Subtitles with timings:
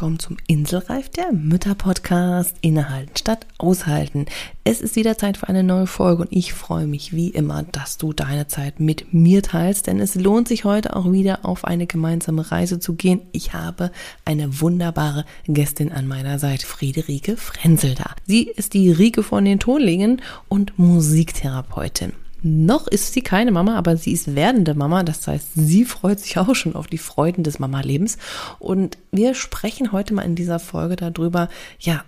[0.00, 4.24] Willkommen zum Inselreif der Mütter Podcast Innehalten statt aushalten.
[4.64, 7.98] Es ist wieder Zeit für eine neue Folge und ich freue mich wie immer, dass
[7.98, 11.86] du deine Zeit mit mir teilst, denn es lohnt sich heute auch wieder auf eine
[11.86, 13.20] gemeinsame Reise zu gehen.
[13.32, 13.92] Ich habe
[14.24, 18.14] eine wunderbare Gästin an meiner Seite, Friederike Frenzel da.
[18.26, 22.14] Sie ist die Rike von den Tonlingen und Musiktherapeutin.
[22.42, 25.02] Noch ist sie keine Mama, aber sie ist werdende Mama.
[25.02, 28.18] Das heißt, sie freut sich auch schon auf die Freuden des Mama-Lebens.
[28.58, 32.04] Und wir sprechen heute mal in dieser Folge darüber, ja,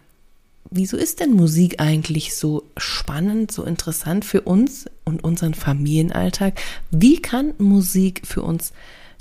[0.71, 6.61] wieso ist denn Musik eigentlich so spannend, so interessant für uns und unseren Familienalltag?
[6.91, 8.73] Wie kann Musik für uns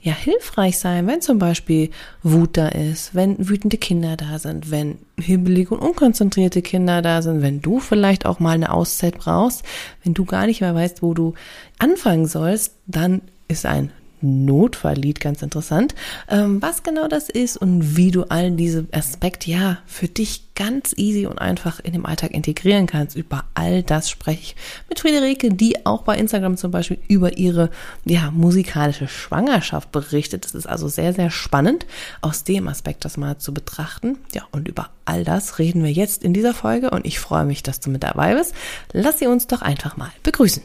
[0.01, 1.91] ja hilfreich sein, wenn zum Beispiel
[2.23, 7.41] Wut da ist, wenn wütende Kinder da sind, wenn hibbelige und unkonzentrierte Kinder da sind,
[7.41, 9.63] wenn du vielleicht auch mal eine Auszeit brauchst,
[10.03, 11.35] wenn du gar nicht mehr weißt, wo du
[11.77, 13.91] anfangen sollst, dann ist ein
[14.21, 15.95] Notfalllied, ganz interessant,
[16.29, 20.93] ähm, was genau das ist und wie du all diese Aspekte ja für dich ganz
[20.95, 23.15] easy und einfach in dem Alltag integrieren kannst.
[23.15, 24.55] Über all das spreche ich
[24.89, 27.69] mit Friederike, die auch bei Instagram zum Beispiel über ihre
[28.05, 30.45] ja musikalische Schwangerschaft berichtet.
[30.45, 31.85] Das ist also sehr, sehr spannend,
[32.21, 34.17] aus dem Aspekt das mal zu betrachten.
[34.33, 37.63] Ja, und über all das reden wir jetzt in dieser Folge und ich freue mich,
[37.63, 38.53] dass du mit dabei bist.
[38.91, 40.61] Lass sie uns doch einfach mal begrüßen.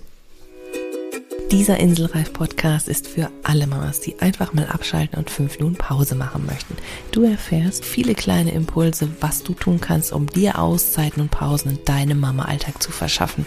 [1.52, 6.44] Dieser Inselreif-Podcast ist für alle Mamas, die einfach mal abschalten und fünf Minuten Pause machen
[6.44, 6.74] möchten.
[7.12, 11.84] Du erfährst viele kleine Impulse, was du tun kannst, um dir Auszeiten und Pausen in
[11.84, 13.46] deinem Mama-Alltag zu verschaffen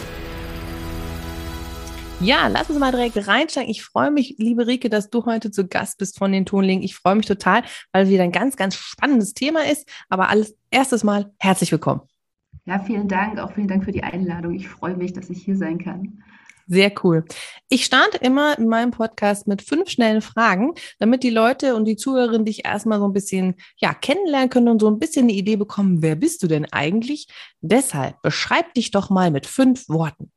[2.23, 3.71] Ja, lass uns mal direkt reinsteigen.
[3.71, 6.83] Ich freue mich, liebe Rike, dass du heute zu Gast bist von den Tonlingen.
[6.83, 9.89] Ich freue mich total, weil wieder ein ganz, ganz spannendes Thema ist.
[10.07, 12.01] Aber alles erstes Mal herzlich willkommen.
[12.65, 13.39] Ja, vielen Dank.
[13.39, 14.53] Auch vielen Dank für die Einladung.
[14.53, 16.21] Ich freue mich, dass ich hier sein kann.
[16.67, 17.25] Sehr cool.
[17.69, 21.95] Ich starte immer in meinem Podcast mit fünf schnellen Fragen, damit die Leute und die
[21.95, 25.55] Zuhörerinnen dich erstmal so ein bisschen ja, kennenlernen können und so ein bisschen eine Idee
[25.55, 27.27] bekommen, wer bist du denn eigentlich?
[27.61, 30.31] Deshalb beschreib dich doch mal mit fünf Worten.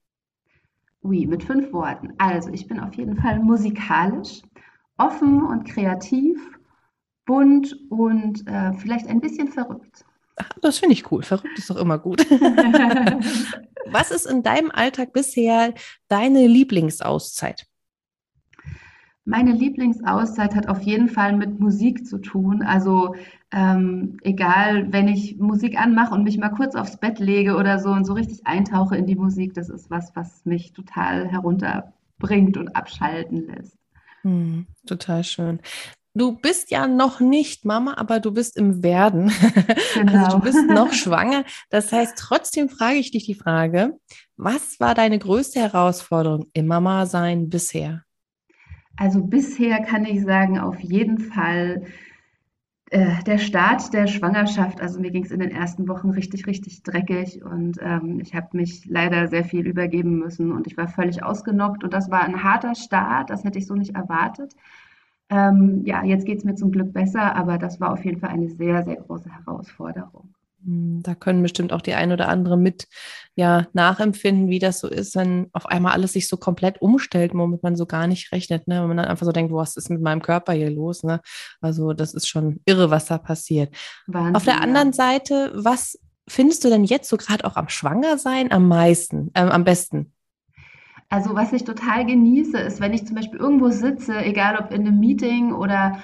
[1.05, 2.15] Ui, mit fünf Worten.
[2.17, 4.41] Also, ich bin auf jeden Fall musikalisch,
[4.97, 6.39] offen und kreativ,
[7.27, 10.05] bunt und äh, vielleicht ein bisschen verrückt.
[10.37, 11.23] Ach, das finde ich cool.
[11.23, 12.21] Verrückt ist doch immer gut.
[13.87, 15.75] Was ist in deinem Alltag bisher
[16.09, 17.67] deine Lieblingsauszeit?
[19.27, 22.63] Meine Lieblingsauszeit hat auf jeden Fall mit Musik zu tun.
[22.63, 23.15] Also
[23.55, 27.91] ähm, egal, wenn ich Musik anmache und mich mal kurz aufs Bett lege oder so
[27.91, 32.75] und so richtig eintauche in die Musik, das ist was, was mich total herunterbringt und
[32.75, 33.77] abschalten lässt.
[34.23, 35.61] Hm, total schön.
[36.17, 39.31] Du bist ja noch nicht Mama, aber du bist im Werden.
[39.95, 40.13] Genau.
[40.25, 41.45] Also du bist noch schwanger.
[41.71, 43.99] Das heißt, trotzdem frage ich dich die Frage,
[44.37, 48.03] was war deine größte Herausforderung im Mama-Sein bisher?
[48.97, 51.83] Also bisher kann ich sagen, auf jeden Fall
[52.95, 57.43] der Start der Schwangerschaft, also mir ging es in den ersten Wochen richtig, richtig dreckig
[57.45, 61.83] und ähm, ich habe mich leider sehr viel übergeben müssen und ich war völlig ausgenockt
[61.83, 64.55] und das war ein harter Start, das hätte ich so nicht erwartet.
[65.29, 68.31] Ähm, ja, jetzt geht es mir zum Glück besser, aber das war auf jeden Fall
[68.31, 70.33] eine sehr, sehr große Herausforderung.
[70.65, 72.89] Hm, da können bestimmt auch die ein oder andere mit
[73.35, 77.63] ja nachempfinden, wie das so ist, wenn auf einmal alles sich so komplett umstellt, womit
[77.63, 78.81] man so gar nicht rechnet, ne?
[78.81, 81.21] Wenn man dann einfach so denkt, was ist mit meinem Körper hier los, ne?
[81.61, 83.75] Also das ist schon irre, was da passiert.
[84.07, 84.95] Wahnsinn, auf der anderen ja.
[84.95, 89.65] Seite, was findest du denn jetzt so gerade auch am Schwangersein am meisten, äh, am
[89.65, 90.13] besten?
[91.11, 94.87] Also was ich total genieße, ist, wenn ich zum Beispiel irgendwo sitze, egal ob in
[94.87, 95.99] einem Meeting oder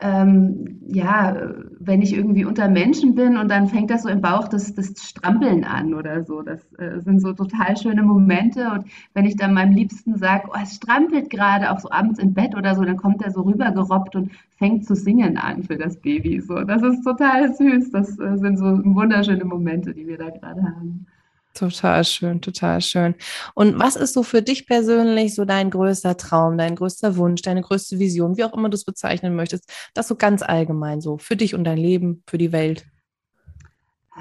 [0.00, 1.36] ähm, ja,
[1.80, 4.94] wenn ich irgendwie unter Menschen bin und dann fängt das so im Bauch das, das
[5.02, 6.42] Strampeln an oder so.
[6.42, 8.70] Das äh, sind so total schöne Momente.
[8.70, 12.32] Und wenn ich dann meinem Liebsten sage, oh, es strampelt gerade, auch so abends im
[12.32, 15.96] Bett oder so, dann kommt er so rübergerobbt und fängt zu singen an für das
[16.00, 16.40] Baby.
[16.40, 17.90] So, das ist total süß.
[17.90, 21.06] Das äh, sind so wunderschöne Momente, die wir da gerade haben.
[21.58, 23.16] Total schön, total schön.
[23.52, 27.62] Und was ist so für dich persönlich so dein größter Traum, dein größter Wunsch, deine
[27.62, 29.68] größte Vision, wie auch immer du es bezeichnen möchtest?
[29.92, 32.86] Das so ganz allgemein so für dich und dein Leben, für die Welt.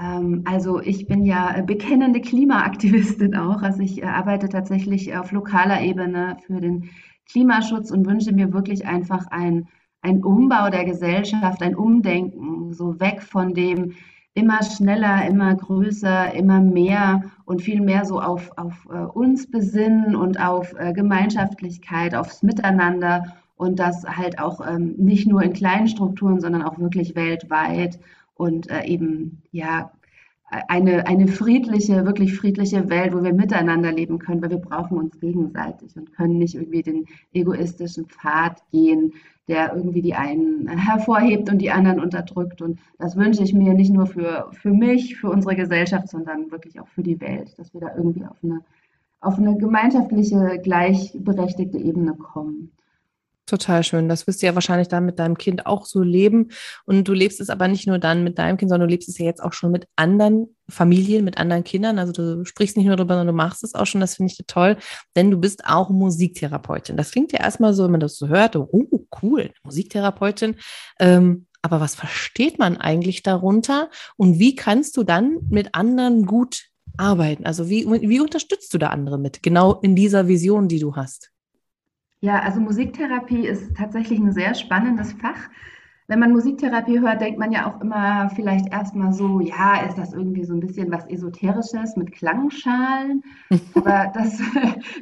[0.01, 3.62] Ähm, also ich bin ja bekennende Klimaaktivistin auch.
[3.62, 6.90] Also ich äh, arbeite tatsächlich auf lokaler Ebene für den
[7.30, 9.68] Klimaschutz und wünsche mir wirklich einfach ein,
[10.01, 13.94] ein Umbau der Gesellschaft, ein Umdenken, so weg von dem,
[14.38, 20.16] immer schneller, immer größer, immer mehr und viel mehr so auf, auf äh, uns besinnen
[20.16, 25.88] und auf äh, Gemeinschaftlichkeit, aufs Miteinander und das halt auch ähm, nicht nur in kleinen
[25.88, 28.00] Strukturen, sondern auch wirklich weltweit
[28.36, 29.92] und äh, eben ja
[30.50, 35.19] eine, eine friedliche, wirklich friedliche Welt, wo wir miteinander leben können, weil wir brauchen uns
[35.19, 39.13] gegenseitig und können nicht irgendwie den egoistischen Pfad gehen,
[39.47, 42.61] der irgendwie die einen hervorhebt und die anderen unterdrückt.
[42.61, 46.79] Und das wünsche ich mir nicht nur für, für mich, für unsere Gesellschaft, sondern wirklich
[46.79, 48.61] auch für die Welt, dass wir da irgendwie auf eine,
[49.21, 52.71] auf eine gemeinschaftliche, gleichberechtigte Ebene kommen.
[53.45, 54.09] Total schön.
[54.09, 56.49] Das wirst du ja wahrscheinlich dann mit deinem Kind auch so leben.
[56.85, 59.17] Und du lebst es aber nicht nur dann mit deinem Kind, sondern du lebst es
[59.17, 62.00] ja jetzt auch schon mit anderen Familien, mit anderen Kindern.
[62.00, 64.02] Also du sprichst nicht nur darüber, sondern du machst es auch schon.
[64.02, 64.78] Das finde ich toll,
[65.16, 66.98] denn du bist auch Musiktherapeutin.
[66.98, 68.68] Das klingt ja erstmal so, wenn man das so hört, oh
[69.22, 70.56] cool, Musiktherapeutin.
[71.00, 73.90] Ähm, aber was versteht man eigentlich darunter?
[74.16, 76.66] Und wie kannst du dann mit anderen gut
[76.98, 77.46] arbeiten?
[77.46, 79.44] Also wie, wie unterstützt du da andere mit?
[79.44, 81.31] Genau in dieser Vision, die du hast.
[82.19, 85.50] Ja, also Musiktherapie ist tatsächlich ein sehr spannendes Fach.
[86.09, 90.13] Wenn man Musiktherapie hört, denkt man ja auch immer vielleicht erstmal so, ja, ist das
[90.13, 93.24] irgendwie so ein bisschen was Esoterisches mit Klangschalen?
[93.75, 94.42] aber das,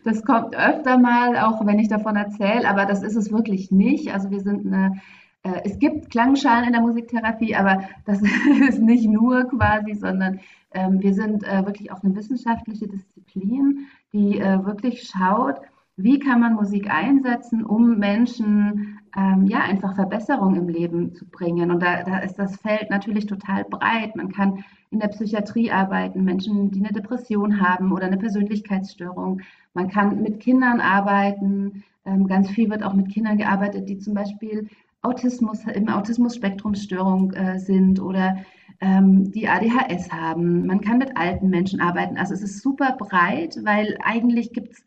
[0.04, 4.12] das kommt öfter mal, auch wenn ich davon erzähle, aber das ist es wirklich nicht.
[4.14, 5.00] Also wir sind eine,
[5.44, 8.22] äh, es gibt Klangschalen in der Musiktherapie, aber das
[8.68, 10.40] ist nicht nur quasi, sondern
[10.74, 15.58] ähm, wir sind äh, wirklich auch eine wissenschaftliche Disziplin, die äh, wirklich schaut,
[15.98, 21.72] wie kann man Musik einsetzen, um Menschen ähm, ja einfach Verbesserungen im Leben zu bringen.
[21.72, 24.16] Und da, da ist das Feld natürlich total breit.
[24.16, 29.42] Man kann in der Psychiatrie arbeiten, Menschen, die eine Depression haben oder eine Persönlichkeitsstörung.
[29.74, 31.84] Man kann mit Kindern arbeiten.
[32.06, 34.68] Ähm, ganz viel wird auch mit Kindern gearbeitet, die zum Beispiel
[35.02, 38.38] Autismus, im Autismus-Spektrumsstörung äh, sind oder
[38.82, 40.66] ähm, die ADHS haben.
[40.66, 42.18] Man kann mit alten Menschen arbeiten.
[42.18, 44.86] Also es ist super breit, weil eigentlich gibt es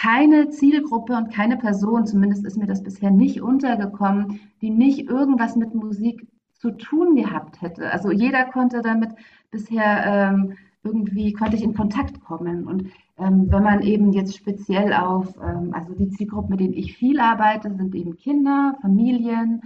[0.00, 5.56] keine Zielgruppe und keine Person, zumindest ist mir das bisher nicht untergekommen, die nicht irgendwas
[5.56, 7.90] mit Musik zu tun gehabt hätte.
[7.90, 9.10] Also jeder konnte damit
[9.50, 12.66] bisher ähm, irgendwie, konnte ich in Kontakt kommen.
[12.66, 12.84] Und
[13.18, 17.20] ähm, wenn man eben jetzt speziell auf, ähm, also die Zielgruppen, mit denen ich viel
[17.20, 19.60] arbeite, sind eben Kinder, Familien,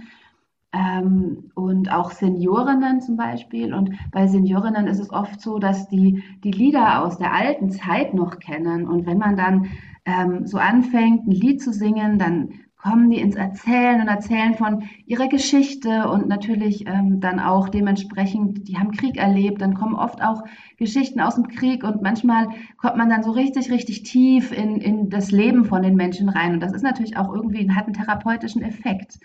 [0.73, 3.73] ähm, und auch Seniorinnen zum Beispiel.
[3.73, 8.13] Und bei Seniorinnen ist es oft so, dass die die Lieder aus der alten Zeit
[8.13, 8.85] noch kennen.
[8.85, 9.67] Und wenn man dann
[10.05, 12.49] ähm, so anfängt, ein Lied zu singen, dann
[12.85, 18.67] kommen die ins Erzählen und erzählen von ihrer Geschichte und natürlich ähm, dann auch dementsprechend,
[18.67, 20.43] die haben Krieg erlebt, dann kommen oft auch
[20.77, 25.09] Geschichten aus dem Krieg und manchmal kommt man dann so richtig, richtig tief in, in
[25.09, 28.61] das Leben von den Menschen rein und das ist natürlich auch irgendwie, hat einen therapeutischen
[28.61, 29.17] Effekt.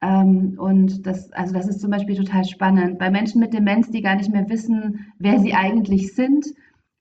[0.00, 2.98] Ähm, und das, also das ist zum Beispiel total spannend.
[3.00, 6.46] Bei Menschen mit Demenz, die gar nicht mehr wissen, wer sie eigentlich sind,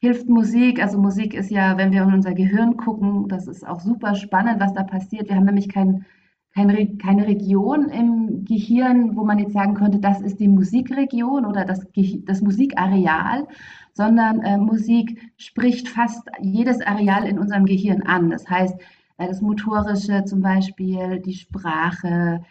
[0.03, 0.81] hilft Musik.
[0.81, 4.59] Also Musik ist ja, wenn wir in unser Gehirn gucken, das ist auch super spannend,
[4.59, 5.29] was da passiert.
[5.29, 6.05] Wir haben nämlich kein,
[6.53, 11.63] kein, keine Region im Gehirn, wo man jetzt sagen könnte, das ist die Musikregion oder
[11.63, 11.87] das,
[12.25, 13.47] das Musikareal,
[13.93, 18.29] sondern äh, Musik spricht fast jedes Areal in unserem Gehirn an.
[18.29, 18.75] Das heißt,
[19.19, 22.43] äh, das Motorische zum Beispiel, die Sprache,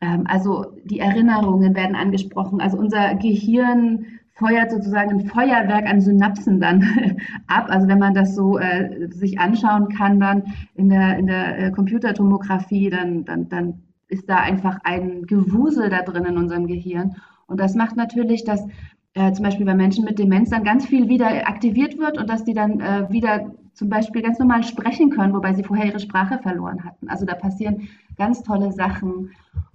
[0.00, 2.62] ähm, also die Erinnerungen werden angesprochen.
[2.62, 6.82] Also unser Gehirn feuert sozusagen ein Feuerwerk an Synapsen dann
[7.46, 7.66] ab.
[7.68, 10.42] Also wenn man das so äh, sich anschauen kann dann
[10.74, 16.02] in der, in der äh, Computertomographie, dann, dann, dann ist da einfach ein Gewusel da
[16.02, 17.16] drin in unserem Gehirn.
[17.46, 18.66] Und das macht natürlich, dass
[19.14, 22.44] äh, zum Beispiel bei Menschen mit Demenz dann ganz viel wieder aktiviert wird und dass
[22.44, 26.38] die dann äh, wieder zum Beispiel ganz normal sprechen können, wobei sie vorher ihre Sprache
[26.38, 27.08] verloren hatten.
[27.08, 29.30] Also da passieren ganz tolle Sachen.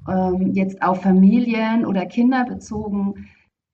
[0.07, 3.27] Ähm, jetzt auf Familien oder Kinder bezogen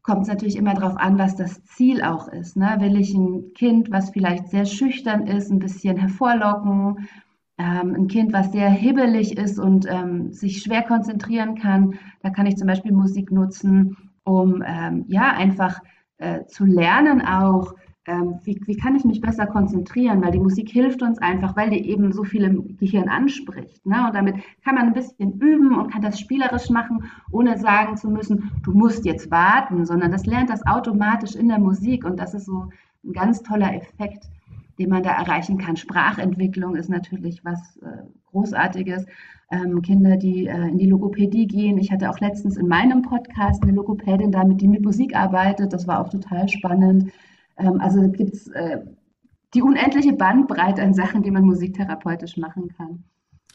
[0.05, 2.55] kommt es natürlich immer darauf an, was das Ziel auch ist.
[2.55, 2.77] Ne?
[2.79, 7.07] Will ich ein Kind, was vielleicht sehr schüchtern ist, ein bisschen hervorlocken?
[7.57, 12.45] Ähm, ein Kind, was sehr hibbelig ist und ähm, sich schwer konzentrieren kann, da kann
[12.45, 15.79] ich zum Beispiel Musik nutzen, um ähm, ja einfach
[16.17, 17.73] äh, zu lernen auch,
[18.07, 21.71] ähm, wie, wie kann ich mich besser konzentrieren, weil die Musik hilft uns einfach, weil
[21.71, 23.85] die eben so viel im Gehirn anspricht.
[23.85, 24.05] Ne?
[24.05, 28.09] Und damit kann man ein bisschen üben und kann das spielerisch machen, ohne sagen zu
[28.09, 32.33] müssen, du musst jetzt warten, sondern das lernt das automatisch in der Musik und das
[32.33, 32.69] ist so
[33.03, 34.29] ein ganz toller Effekt,
[34.77, 35.75] den man da erreichen kann.
[35.75, 39.05] Sprachentwicklung ist natürlich was äh, Großartiges.
[39.51, 41.77] Ähm, Kinder, die äh, in die Logopädie gehen.
[41.77, 45.71] Ich hatte auch letztens in meinem Podcast eine Logopädin damit, die mit Musik arbeitet.
[45.71, 47.11] Das war auch total spannend.
[47.57, 48.79] Ähm, also gibt es äh,
[49.53, 53.03] die unendliche Bandbreite an Sachen, die man musiktherapeutisch machen kann.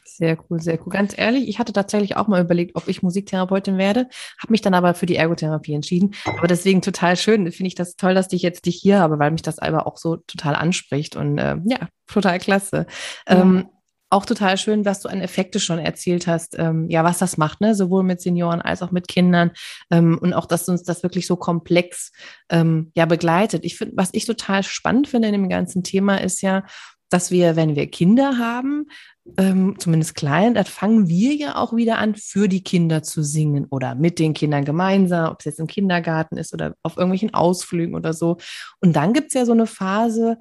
[0.04, 0.92] Sehr cool, sehr cool.
[0.92, 4.08] Ganz ehrlich, ich hatte tatsächlich auch mal überlegt, ob ich Musiktherapeutin werde,
[4.42, 6.14] habe mich dann aber für die Ergotherapie entschieden.
[6.24, 9.30] Aber deswegen total schön, finde ich das toll, dass ich jetzt dich hier habe, weil
[9.30, 12.86] mich das aber auch so total anspricht und äh, ja, total klasse.
[13.28, 13.40] Ja.
[13.40, 13.68] Ähm,
[14.10, 17.60] auch total schön, was du an Effekte schon erzählt hast, ähm, ja, was das macht,
[17.60, 17.74] ne?
[17.74, 19.52] sowohl mit Senioren als auch mit Kindern
[19.90, 22.12] ähm, und auch, dass uns das wirklich so komplex
[22.50, 23.64] ähm, ja begleitet.
[23.64, 26.64] Ich finde, was ich total spannend finde in dem ganzen Thema ist ja,
[27.10, 28.86] dass wir, wenn wir Kinder haben,
[29.36, 33.66] ähm, zumindest klein, dann fangen wir ja auch wieder an, für die Kinder zu singen
[33.70, 37.94] oder mit den Kindern gemeinsam, ob es jetzt im Kindergarten ist oder auf irgendwelchen Ausflügen
[37.94, 38.38] oder so.
[38.80, 40.38] Und dann gibt es ja so eine Phase,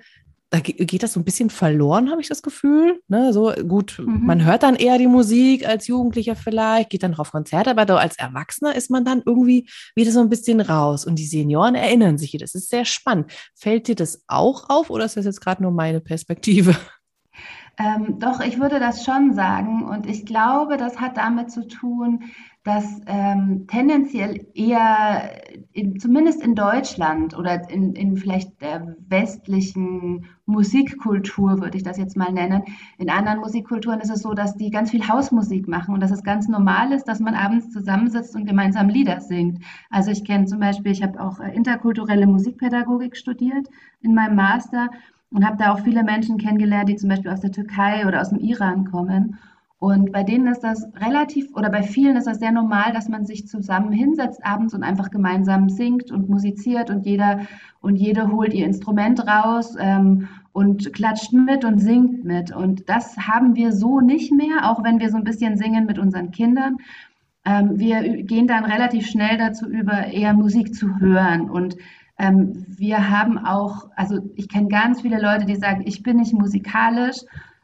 [0.52, 3.02] da geht das so ein bisschen verloren, habe ich das Gefühl.
[3.08, 3.34] Ne?
[3.34, 4.26] So gut, mhm.
[4.26, 8.18] man hört dann eher die Musik als Jugendlicher vielleicht, geht dann auf Konzerte, aber als
[8.18, 11.06] Erwachsener ist man dann irgendwie wieder so ein bisschen raus.
[11.06, 12.40] Und die Senioren erinnern sich hier.
[12.40, 13.32] Das ist sehr spannend.
[13.54, 16.76] Fällt dir das auch auf oder ist das jetzt gerade nur meine Perspektive?
[17.78, 19.86] Ähm, doch, ich würde das schon sagen.
[19.86, 22.24] Und ich glaube, das hat damit zu tun,
[22.70, 25.32] dass ähm, tendenziell eher,
[25.74, 32.16] in, zumindest in Deutschland oder in, in vielleicht der westlichen Musikkultur, würde ich das jetzt
[32.16, 32.62] mal nennen,
[33.00, 36.24] in anderen Musikkulturen ist es so, dass die ganz viel Hausmusik machen und dass es
[36.24, 39.64] ganz normal ist, dass man abends zusammensitzt und gemeinsam Lieder singt.
[39.90, 43.68] Also ich kenne zum Beispiel, ich habe auch äh, interkulturelle Musikpädagogik studiert
[44.02, 44.90] in meinem Master
[45.32, 48.30] und habe da auch viele Menschen kennengelernt, die zum Beispiel aus der Türkei oder aus
[48.30, 49.40] dem Iran kommen.
[49.80, 53.26] Und bei denen ist das relativ, oder bei vielen ist das sehr normal, dass man
[53.26, 57.48] sich zusammen hinsetzt abends und einfach gemeinsam singt und musiziert und jeder
[57.80, 62.54] und jede holt ihr Instrument raus ähm, und klatscht mit und singt mit.
[62.54, 65.98] Und das haben wir so nicht mehr, auch wenn wir so ein bisschen singen mit
[65.98, 66.76] unseren Kindern.
[67.46, 71.78] Ähm, wir gehen dann relativ schnell dazu über, eher Musik zu hören und
[72.18, 76.34] ähm, wir haben auch, also ich kenne ganz viele Leute, die sagen, ich bin nicht
[76.34, 77.20] musikalisch,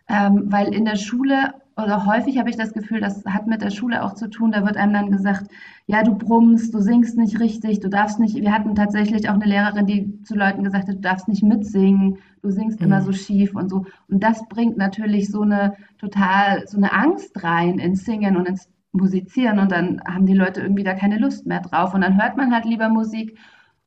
[0.08, 3.70] ähm, weil in der Schule oder häufig habe ich das Gefühl, das hat mit der
[3.70, 4.52] Schule auch zu tun.
[4.52, 5.52] Da wird einem dann gesagt,
[5.88, 8.36] ja, du brummst, du singst nicht richtig, du darfst nicht.
[8.36, 12.18] Wir hatten tatsächlich auch eine Lehrerin, die zu Leuten gesagt hat, du darfst nicht mitsingen,
[12.42, 12.86] du singst mhm.
[12.86, 13.86] immer so schief und so.
[14.08, 18.70] Und das bringt natürlich so eine total, so eine Angst rein ins Singen und ins
[18.94, 19.60] Musizieren.
[19.60, 21.94] Und dann haben die Leute irgendwie da keine Lust mehr drauf.
[21.94, 23.38] Und dann hört man halt lieber Musik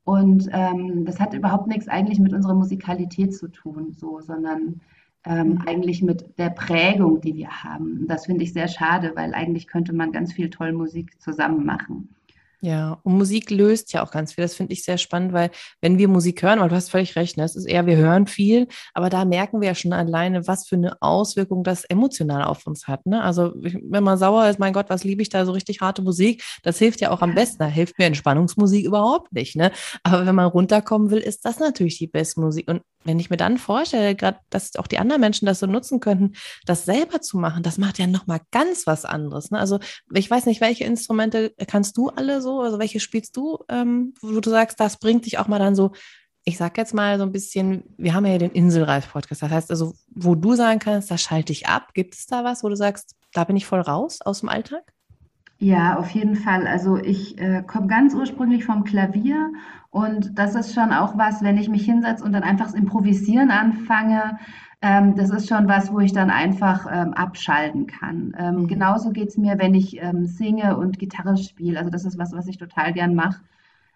[0.09, 4.81] und ähm, das hat überhaupt nichts eigentlich mit unserer Musikalität zu tun, so, sondern
[5.27, 5.63] ähm, mhm.
[5.67, 8.07] eigentlich mit der Prägung, die wir haben.
[8.09, 12.15] Das finde ich sehr schade, weil eigentlich könnte man ganz viel toll Musik zusammen machen.
[12.61, 14.43] Ja, und Musik löst ja auch ganz viel.
[14.43, 17.37] Das finde ich sehr spannend, weil wenn wir Musik hören, weil du hast völlig recht,
[17.37, 20.67] ne, es ist eher, wir hören viel, aber da merken wir ja schon alleine, was
[20.67, 23.07] für eine Auswirkung das emotional auf uns hat.
[23.07, 23.23] Ne?
[23.23, 26.43] Also wenn man sauer ist, mein Gott, was liebe ich da so richtig harte Musik,
[26.65, 27.59] das hilft ja auch am besten.
[27.61, 29.55] Da hilft mir Entspannungsmusik überhaupt nicht.
[29.55, 29.71] Ne?
[30.03, 32.69] Aber wenn man runterkommen will, ist das natürlich die beste Musik.
[32.69, 35.99] Und wenn ich mir dann vorstelle, gerade, dass auch die anderen Menschen das so nutzen
[35.99, 36.35] könnten,
[36.67, 39.51] das selber zu machen, das macht ja nochmal ganz was anderes.
[39.51, 39.59] Ne?
[39.59, 39.81] Also
[40.13, 44.39] ich weiß nicht, welche Instrumente kannst du alle so, also welche spielst du, ähm, wo
[44.39, 45.93] du sagst, das bringt dich auch mal dann so,
[46.45, 49.95] ich sag jetzt mal so ein bisschen, wir haben ja den Inselreif-Podcast, das heißt also,
[50.15, 53.17] wo du sagen kannst, da schalte ich ab, gibt es da was, wo du sagst,
[53.33, 54.93] da bin ich voll raus aus dem Alltag?
[55.61, 56.67] Ja, auf jeden Fall.
[56.69, 59.53] Also ich äh, komme ganz ursprünglich vom Klavier
[59.91, 63.51] und das ist schon auch was, wenn ich mich hinsetze und dann einfach das Improvisieren
[63.51, 64.39] anfange,
[64.83, 68.35] ähm, das ist schon was, wo ich dann einfach ähm, abschalten kann.
[68.39, 68.69] Ähm, mhm.
[68.69, 71.79] Genauso geht es mir, wenn ich ähm, singe und Gitarre spiele.
[71.81, 73.43] Also das ist was, was ich total gern mache.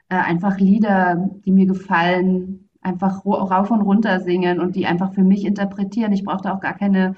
[0.08, 5.22] Äh, einfach Lieder, die mir gefallen, einfach rauf und runter singen und die einfach für
[5.22, 6.12] mich interpretieren.
[6.12, 7.14] Ich brauche da auch gar keine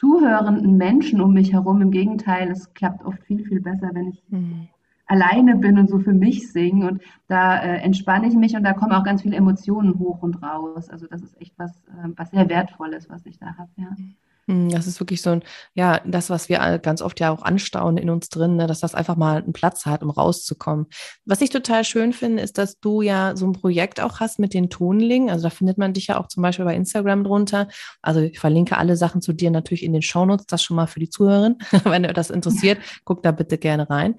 [0.00, 1.82] zuhörenden Menschen um mich herum.
[1.82, 4.68] Im Gegenteil, es klappt oft viel, viel besser, wenn ich mhm.
[5.06, 6.88] alleine bin und so für mich singe.
[6.88, 10.42] Und da äh, entspanne ich mich und da kommen auch ganz viele Emotionen hoch und
[10.42, 10.88] raus.
[10.88, 13.90] Also das ist echt was, äh, was sehr Wertvolles, was ich da habe, ja.
[13.90, 14.14] Mhm.
[14.50, 17.96] Hm, das ist wirklich so ein, ja, das, was wir ganz oft ja auch anstauen
[17.96, 20.86] in uns drin, ne, dass das einfach mal einen Platz hat, um rauszukommen.
[21.24, 24.52] Was ich total schön finde, ist, dass du ja so ein Projekt auch hast mit
[24.52, 25.30] den Tonlingen.
[25.30, 27.68] Also da findet man dich ja auch zum Beispiel bei Instagram drunter.
[28.02, 30.98] Also ich verlinke alle Sachen zu dir natürlich in den Shownotes, das schon mal für
[30.98, 31.58] die Zuhörerin.
[31.84, 34.16] Wenn ihr das interessiert, guckt da bitte gerne rein.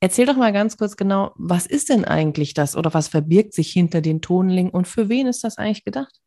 [0.00, 3.70] Erzähl doch mal ganz kurz genau, was ist denn eigentlich das oder was verbirgt sich
[3.70, 6.20] hinter den Tonlingen und für wen ist das eigentlich gedacht?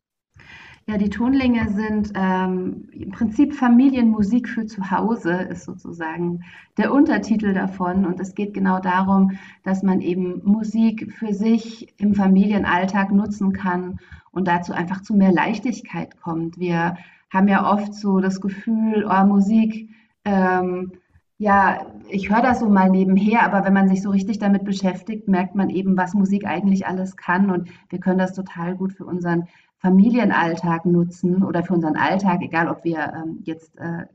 [0.85, 6.43] Ja, die Tonlinge sind ähm, im Prinzip Familienmusik für zu Hause, ist sozusagen
[6.77, 8.05] der Untertitel davon.
[8.05, 9.31] Und es geht genau darum,
[9.63, 13.99] dass man eben Musik für sich im Familienalltag nutzen kann
[14.31, 16.59] und dazu einfach zu mehr Leichtigkeit kommt.
[16.59, 16.97] Wir
[17.29, 19.89] haben ja oft so das Gefühl, oh, Musik,
[20.25, 20.91] ähm,
[21.37, 25.27] ja, ich höre das so mal nebenher, aber wenn man sich so richtig damit beschäftigt,
[25.27, 27.49] merkt man eben, was Musik eigentlich alles kann.
[27.49, 29.47] Und wir können das total gut für unseren
[29.83, 34.05] Familienalltag nutzen oder für unseren Alltag, egal ob wir ähm, jetzt äh,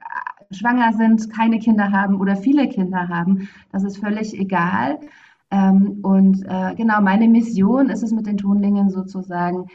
[0.50, 3.48] schwanger sind, keine Kinder haben oder viele Kinder haben.
[3.70, 4.98] Das ist völlig egal.
[5.50, 9.66] Ähm, und äh, genau, meine Mission ist es mit den Tonlingen sozusagen,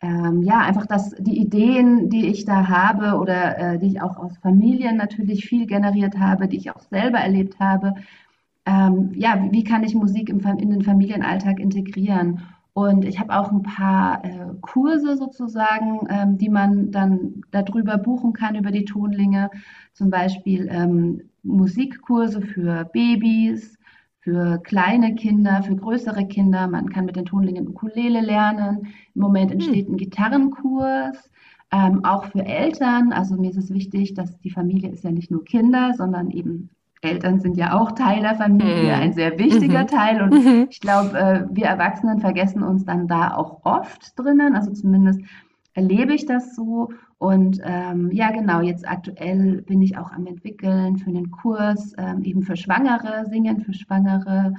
[0.00, 4.16] ähm, ja, einfach dass die Ideen, die ich da habe oder äh, die ich auch
[4.16, 7.94] aus Familien natürlich viel generiert habe, die ich auch selber erlebt habe,
[8.66, 12.40] ähm, ja, wie kann ich Musik im, in den Familienalltag integrieren?
[12.76, 18.34] Und ich habe auch ein paar äh, Kurse sozusagen, ähm, die man dann darüber buchen
[18.34, 19.48] kann, über die Tonlinge.
[19.94, 23.78] Zum Beispiel ähm, Musikkurse für Babys,
[24.20, 26.68] für kleine Kinder, für größere Kinder.
[26.68, 28.88] Man kann mit den Tonlingen Ukulele lernen.
[29.14, 29.58] Im Moment hm.
[29.58, 31.30] entsteht ein Gitarrenkurs.
[31.72, 35.30] Ähm, auch für Eltern, also mir ist es wichtig, dass die Familie ist ja nicht
[35.30, 36.68] nur Kinder, sondern eben
[37.06, 39.02] Eltern sind ja auch Teil der Familie, mhm.
[39.02, 39.86] ein sehr wichtiger mhm.
[39.86, 40.22] Teil.
[40.22, 40.66] Und mhm.
[40.70, 44.54] ich glaube, äh, wir Erwachsenen vergessen uns dann da auch oft drinnen.
[44.54, 45.20] Also zumindest
[45.74, 46.90] erlebe ich das so.
[47.18, 52.22] Und ähm, ja, genau, jetzt aktuell bin ich auch am entwickeln für einen Kurs, ähm,
[52.22, 54.54] eben für Schwangere, Singen für Schwangere.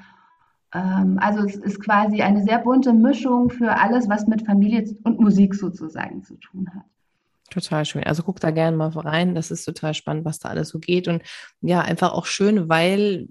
[0.73, 5.19] Ähm, also es ist quasi eine sehr bunte Mischung für alles, was mit Familie und
[5.19, 6.85] Musik sozusagen zu tun hat.
[7.49, 8.03] Total schön.
[8.03, 9.33] Also guck da gerne mal rein.
[9.33, 11.07] Das ist total spannend, was da alles so geht.
[11.07, 11.21] Und
[11.61, 13.29] ja, einfach auch schön, weil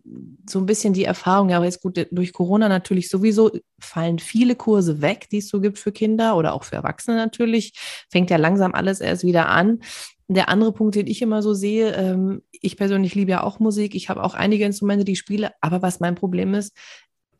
[0.48, 4.54] so ein bisschen die Erfahrung, ja, aber jetzt gut, durch Corona natürlich sowieso fallen viele
[4.56, 7.74] Kurse weg, die es so gibt für Kinder oder auch für Erwachsene natürlich.
[8.10, 9.80] Fängt ja langsam alles erst wieder an.
[10.28, 13.94] Der andere Punkt, den ich immer so sehe, ähm, ich persönlich liebe ja auch Musik.
[13.94, 15.52] Ich habe auch einige Instrumente, die ich spiele.
[15.60, 16.74] Aber was mein Problem ist,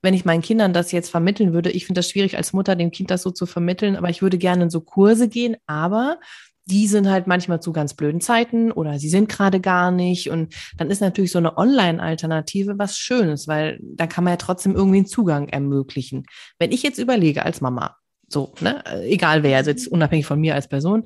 [0.02, 2.90] wenn ich meinen Kindern das jetzt vermitteln würde, ich finde das schwierig als Mutter, dem
[2.90, 6.18] Kind das so zu vermitteln, aber ich würde gerne in so Kurse gehen, aber
[6.66, 10.30] die sind halt manchmal zu ganz blöden Zeiten oder sie sind gerade gar nicht.
[10.30, 14.74] Und dann ist natürlich so eine Online-Alternative was Schönes, weil da kann man ja trotzdem
[14.74, 16.24] irgendwie einen Zugang ermöglichen.
[16.58, 17.96] Wenn ich jetzt überlege als Mama,
[18.28, 21.04] so, ne, egal wer, also jetzt unabhängig von mir als Person,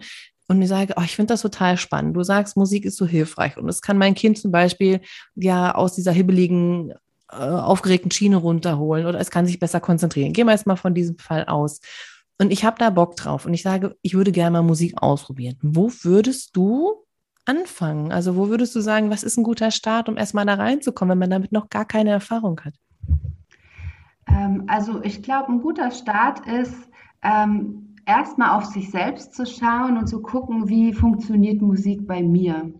[0.50, 2.17] und mir sage, oh, ich finde das total spannend.
[2.17, 5.00] Du sagst, Musik ist so hilfreich und es kann mein Kind zum Beispiel
[5.37, 6.93] ja aus dieser hibbeligen,
[7.30, 10.32] äh, aufgeregten Schiene runterholen oder es kann sich besser konzentrieren.
[10.32, 11.78] Gehen wir jetzt mal von diesem Fall aus.
[12.41, 15.59] Und ich habe da Bock drauf und ich sage, ich würde gerne mal Musik ausprobieren.
[15.61, 16.95] Wo würdest du
[17.45, 18.13] anfangen?
[18.13, 21.19] Also wo würdest du sagen, was ist ein guter Start, um erstmal da reinzukommen, wenn
[21.19, 22.73] man damit noch gar keine Erfahrung hat?
[24.26, 26.89] Ähm, also ich glaube, ein guter Start ist,
[27.23, 32.73] ähm, erstmal auf sich selbst zu schauen und zu gucken, wie funktioniert Musik bei mir.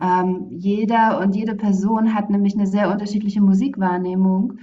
[0.00, 4.58] Ähm, jeder und jede Person hat nämlich eine sehr unterschiedliche Musikwahrnehmung.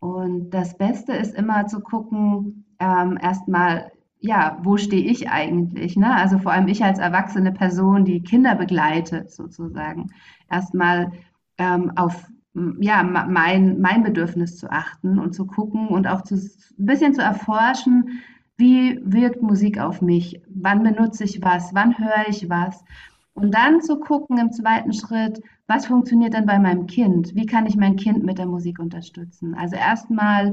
[0.00, 5.96] Und das Beste ist immer zu gucken, ähm, erstmal, ja, wo stehe ich eigentlich?
[5.96, 6.14] Ne?
[6.14, 10.10] Also vor allem ich als erwachsene Person, die Kinder begleitet, sozusagen,
[10.50, 11.12] erstmal
[11.58, 12.26] ähm, auf
[12.80, 17.22] ja, mein, mein Bedürfnis zu achten und zu gucken und auch zu, ein bisschen zu
[17.22, 18.20] erforschen,
[18.56, 20.42] wie wirkt Musik auf mich?
[20.48, 21.74] Wann benutze ich was?
[21.74, 22.84] Wann höre ich was?
[23.40, 27.34] Und dann zu gucken im zweiten Schritt, was funktioniert denn bei meinem Kind?
[27.34, 29.54] Wie kann ich mein Kind mit der Musik unterstützen?
[29.54, 30.52] Also erstmal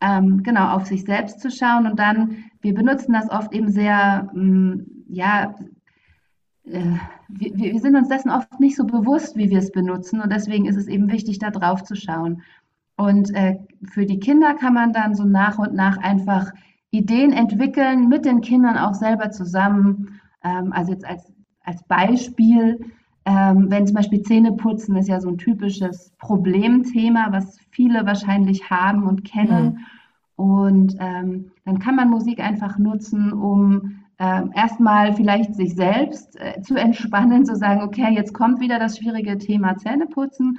[0.00, 4.30] ähm, genau auf sich selbst zu schauen und dann, wir benutzen das oft eben sehr,
[4.34, 5.54] ähm, ja,
[6.64, 6.96] äh,
[7.28, 10.66] wir, wir, sind uns dessen oft nicht so bewusst, wie wir es benutzen und deswegen
[10.66, 12.42] ist es eben wichtig, da drauf zu schauen.
[12.96, 13.58] Und äh,
[13.90, 16.52] für die Kinder kann man dann so nach und nach einfach
[16.90, 20.20] Ideen entwickeln, mit den Kindern auch selber zusammen.
[20.42, 21.33] Ähm, also jetzt als,
[21.64, 22.84] als Beispiel,
[23.24, 29.04] ähm, wenn zum Beispiel Zähneputzen ist ja so ein typisches Problemthema, was viele wahrscheinlich haben
[29.04, 29.64] und kennen.
[29.64, 29.78] Mhm.
[30.36, 36.60] Und ähm, dann kann man Musik einfach nutzen, um ähm, erstmal vielleicht sich selbst äh,
[36.60, 40.58] zu entspannen, zu sagen, okay, jetzt kommt wieder das schwierige Thema Zähneputzen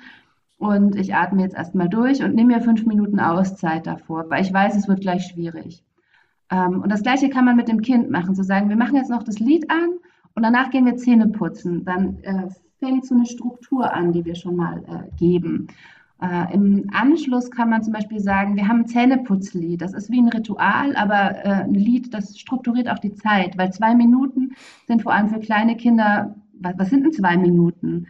[0.58, 4.54] und ich atme jetzt erstmal durch und nehme mir fünf Minuten Auszeit davor, weil ich
[4.54, 5.84] weiß, es wird gleich schwierig.
[6.50, 9.10] Ähm, und das gleiche kann man mit dem Kind machen, zu sagen, wir machen jetzt
[9.10, 10.00] noch das Lied an
[10.36, 11.86] und danach gehen wir Zähne putzen.
[11.86, 12.48] Dann äh,
[12.80, 15.68] fängt so eine Struktur an, die wir schon mal äh, geben.
[16.22, 19.82] Äh, Im Anschluss kann man zum Beispiel sagen, wir haben ein Zähneputzlied.
[19.82, 23.72] Das ist wie ein Ritual, aber äh, ein Lied, das strukturiert auch die Zeit, weil
[23.74, 24.56] zwei Minuten
[24.88, 28.08] sind vor allem für kleine Kinder, was, was sind denn zwei Minuten?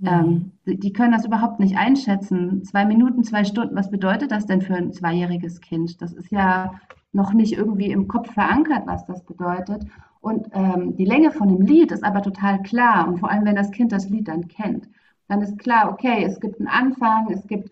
[0.00, 0.08] Mhm.
[0.08, 2.64] Ähm, die, die können das überhaupt nicht einschätzen.
[2.64, 6.00] Zwei Minuten, zwei Stunden, was bedeutet das denn für ein zweijähriges Kind?
[6.00, 6.72] Das ist ja
[7.12, 9.84] noch nicht irgendwie im Kopf verankert, was das bedeutet.
[10.28, 13.08] Und ähm, die Länge von dem Lied ist aber total klar.
[13.08, 14.86] Und vor allem, wenn das Kind das Lied dann kennt,
[15.26, 17.70] dann ist klar, okay, es gibt einen Anfang, es gibt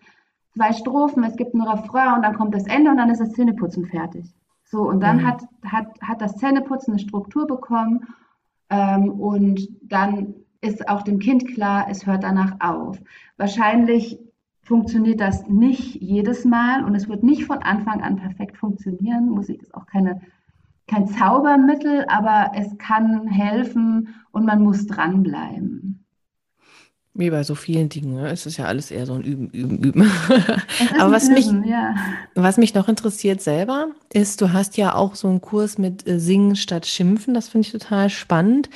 [0.55, 3.33] zwei Strophen, es gibt einen Refrain und dann kommt das Ende und dann ist das
[3.33, 4.33] Zähneputzen fertig.
[4.63, 5.27] So, und dann mhm.
[5.27, 8.07] hat, hat, hat das Zähneputzen eine Struktur bekommen
[8.71, 12.99] ähm, und dann ist auch dem Kind klar, es hört danach auf.
[13.37, 14.19] Wahrscheinlich
[14.63, 19.29] funktioniert das nicht jedes Mal und es wird nicht von Anfang an perfekt funktionieren.
[19.29, 20.21] Musik ist auch keine
[20.87, 26.03] kein Zaubermittel, aber es kann helfen und man muss dranbleiben.
[27.13, 28.29] Wie bei so vielen Dingen, ne?
[28.29, 30.11] es ist ja alles eher so ein Üben, Üben, Üben.
[30.99, 31.95] Aber was, Üben, mich, ja.
[32.35, 36.19] was mich noch interessiert selber, ist, du hast ja auch so einen Kurs mit äh,
[36.19, 38.69] Singen statt Schimpfen, das finde ich total spannend.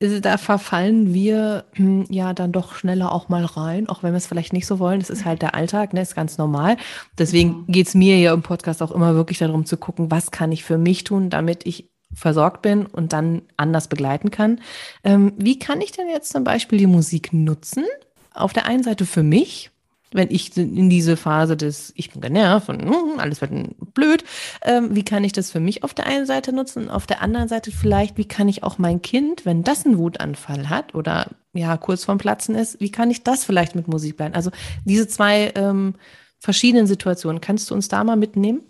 [0.00, 4.26] Da verfallen wir hm, ja dann doch schneller auch mal rein, auch wenn wir es
[4.26, 5.00] vielleicht nicht so wollen.
[5.00, 6.00] Das ist halt der Alltag, ne?
[6.00, 6.78] ist ganz normal.
[7.18, 7.64] Deswegen genau.
[7.68, 10.64] geht es mir ja im Podcast auch immer wirklich darum zu gucken, was kann ich
[10.64, 14.60] für mich tun, damit ich versorgt bin und dann anders begleiten kann.
[15.04, 17.84] Ähm, wie kann ich denn jetzt zum Beispiel die Musik nutzen?
[18.32, 19.70] Auf der einen Seite für mich,
[20.12, 23.52] wenn ich in diese Phase des, ich bin genervt und uh, alles wird
[23.94, 24.24] blöd,
[24.62, 27.22] ähm, wie kann ich das für mich auf der einen Seite nutzen und auf der
[27.22, 31.28] anderen Seite vielleicht, wie kann ich auch mein Kind, wenn das einen Wutanfall hat oder
[31.52, 34.34] ja kurz vorm Platzen ist, wie kann ich das vielleicht mit Musik bleiben?
[34.34, 34.50] Also
[34.84, 35.94] diese zwei ähm,
[36.38, 38.62] verschiedenen Situationen, kannst du uns da mal mitnehmen?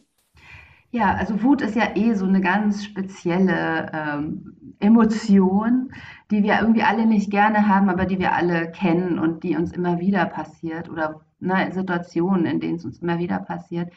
[0.92, 5.92] Ja, also Wut ist ja eh so eine ganz spezielle ähm, Emotion,
[6.32, 9.70] die wir irgendwie alle nicht gerne haben, aber die wir alle kennen und die uns
[9.72, 13.92] immer wieder passiert oder ne, Situationen, in denen es uns immer wieder passiert.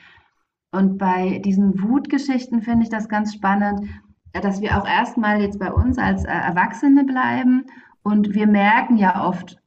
[0.72, 3.88] Und bei diesen Wutgeschichten finde ich das ganz spannend,
[4.34, 7.66] dass wir auch erstmal jetzt bei uns als äh, Erwachsene bleiben
[8.02, 9.60] und wir merken ja oft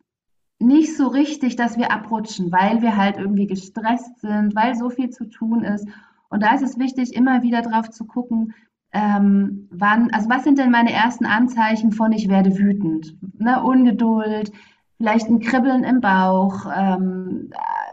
[0.59, 5.11] nicht so richtig, dass wir abrutschen, weil wir halt irgendwie gestresst sind, weil so viel
[5.11, 5.87] zu tun ist.
[6.29, 8.55] Und da ist es wichtig, immer wieder drauf zu gucken,
[8.93, 13.17] ähm, wann, also was sind denn meine ersten Anzeichen von ich werde wütend?
[13.39, 14.53] Ne, Ungeduld,
[14.97, 17.51] vielleicht ein Kribbeln im Bauch, ähm,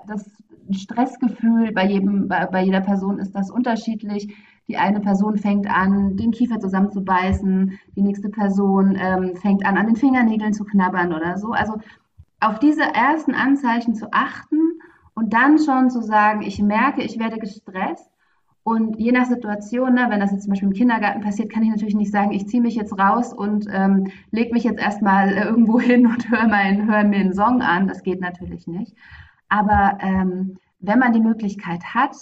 [0.08, 0.30] das
[0.72, 4.34] Stressgefühl bei jedem, bei, bei, jeder Person ist das unterschiedlich.
[4.68, 9.88] Die eine Person fängt an, den Kiefer zusammenzubeißen, die nächste Person ähm, fängt an, an
[9.88, 11.52] den Fingernägeln zu knabbern oder so.
[11.52, 11.74] Also
[12.39, 14.60] auf diese ersten Anzeichen zu achten
[15.16, 18.12] und dann schon zu sagen, ich merke, ich werde gestresst
[18.63, 21.69] und je nach Situation, ne, wenn das jetzt zum Beispiel im Kindergarten passiert, kann ich
[21.69, 25.43] natürlich nicht sagen, ich ziehe mich jetzt raus und ähm, lege mich jetzt erstmal äh,
[25.43, 27.88] irgendwo hin und höre hör mir einen Song an.
[27.88, 28.95] Das geht natürlich nicht.
[29.49, 32.15] Aber ähm, wenn man die Möglichkeit hat,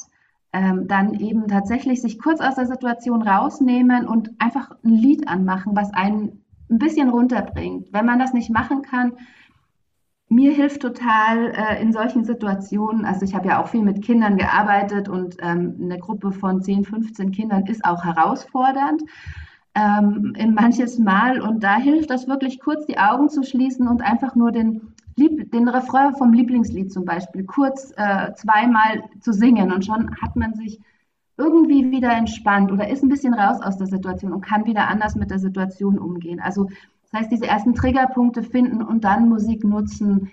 [0.52, 5.76] ähm, dann eben tatsächlich sich kurz aus der Situation rausnehmen und einfach ein Lied anmachen,
[5.76, 7.94] was einen ein bisschen runterbringt.
[7.94, 9.14] Wenn man das nicht machen kann,
[10.32, 14.38] mir hilft total äh, in solchen Situationen, also ich habe ja auch viel mit Kindern
[14.38, 19.04] gearbeitet und ähm, eine Gruppe von 10, 15 Kindern ist auch herausfordernd
[19.76, 24.02] ähm, in manches Mal und da hilft das wirklich kurz die Augen zu schließen und
[24.02, 29.74] einfach nur den, Lieb den Refrain vom Lieblingslied zum Beispiel kurz äh, zweimal zu singen
[29.74, 30.80] und schon hat man sich
[31.36, 35.16] irgendwie wieder entspannt oder ist ein bisschen raus aus der Situation und kann wieder anders
[35.16, 36.40] mit der Situation umgehen.
[36.40, 36.70] Also
[37.12, 40.32] das heißt, diese ersten Triggerpunkte finden und dann Musik nutzen,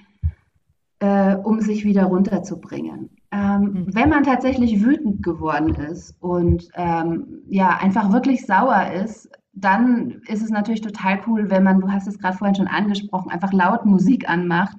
[1.00, 3.10] äh, um sich wieder runterzubringen.
[3.30, 3.94] Ähm, mhm.
[3.94, 10.42] Wenn man tatsächlich wütend geworden ist und ähm, ja einfach wirklich sauer ist, dann ist
[10.42, 13.84] es natürlich total cool, wenn man, du hast es gerade vorhin schon angesprochen, einfach laut
[13.84, 14.76] Musik anmacht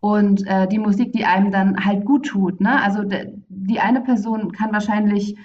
[0.00, 2.60] und äh, die Musik, die einem dann halt gut tut.
[2.60, 2.82] Ne?
[2.82, 3.02] Also
[3.48, 5.36] die eine Person kann wahrscheinlich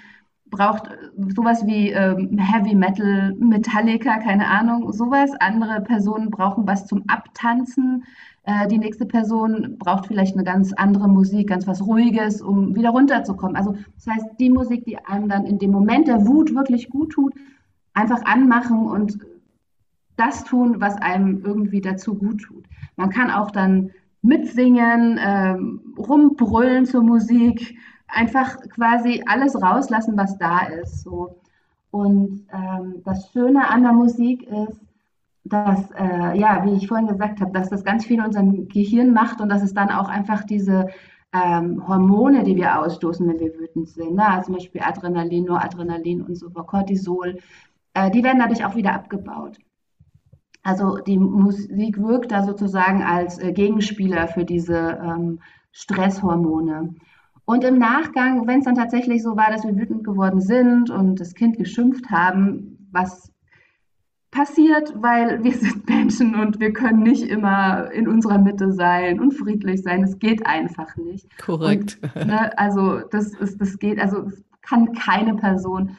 [0.50, 0.90] braucht
[1.34, 5.30] sowas wie ähm, Heavy Metal, Metallica, keine Ahnung, sowas.
[5.40, 8.04] Andere Personen brauchen was zum Abtanzen.
[8.44, 12.90] Äh, die nächste Person braucht vielleicht eine ganz andere Musik, ganz was Ruhiges, um wieder
[12.90, 13.56] runterzukommen.
[13.56, 17.12] Also das heißt, die Musik, die einem dann in dem Moment der Wut wirklich gut
[17.12, 17.34] tut,
[17.94, 19.18] einfach anmachen und
[20.16, 22.64] das tun, was einem irgendwie dazu gut tut.
[22.96, 23.90] Man kann auch dann
[24.22, 27.76] mitsingen, ähm, rumbrüllen zur Musik,
[28.12, 31.02] einfach quasi alles rauslassen, was da ist.
[31.02, 31.40] So.
[31.90, 34.80] Und ähm, das Schöne an der Musik ist,
[35.44, 39.12] dass, äh, ja, wie ich vorhin gesagt habe, dass das ganz viel in unserem Gehirn
[39.12, 40.88] macht und dass es dann auch einfach diese
[41.32, 44.26] ähm, Hormone, die wir ausstoßen, wenn wir wütend sind, ne?
[44.26, 47.38] also zum Beispiel Adrenalin, Noradrenalin und so, Cortisol,
[47.94, 49.58] äh, die werden dadurch auch wieder abgebaut.
[50.62, 55.40] Also die Musik wirkt da sozusagen als äh, Gegenspieler für diese ähm,
[55.72, 56.94] Stresshormone.
[57.50, 61.18] Und im Nachgang, wenn es dann tatsächlich so war, dass wir wütend geworden sind und
[61.18, 63.32] das Kind geschimpft haben, was
[64.30, 69.32] passiert, weil wir sind Menschen und wir können nicht immer in unserer Mitte sein und
[69.32, 70.04] friedlich sein.
[70.04, 71.26] Es geht einfach nicht.
[71.38, 71.98] Korrekt.
[72.14, 74.30] Und, ne, also das ist, das geht, also
[74.62, 75.96] kann keine Person.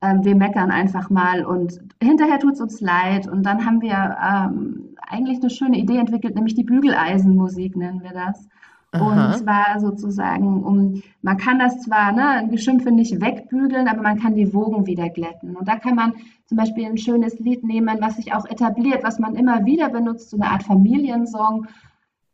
[0.00, 3.28] Ähm, wir meckern einfach mal und hinterher tut es uns leid.
[3.28, 8.12] Und dann haben wir ähm, eigentlich eine schöne Idee entwickelt, nämlich die Bügeleisenmusik nennen wir
[8.12, 8.48] das.
[8.94, 9.26] Aha.
[9.26, 14.20] Und zwar sozusagen, um, man kann das zwar, ne, ein Geschimpfe nicht wegbügeln, aber man
[14.20, 15.56] kann die Wogen wieder glätten.
[15.56, 16.14] Und da kann man
[16.46, 20.30] zum Beispiel ein schönes Lied nehmen, was sich auch etabliert, was man immer wieder benutzt,
[20.30, 21.66] so eine Art Familiensong,